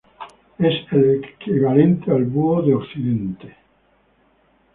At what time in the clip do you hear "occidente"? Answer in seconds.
2.73-3.55